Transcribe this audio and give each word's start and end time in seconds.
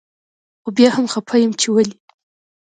خو 0.61 0.69
بيا 0.77 0.89
هم 0.95 1.05
خپه 1.13 1.35
يم 1.43 1.51
چي 1.59 1.67
ولي 1.71 1.95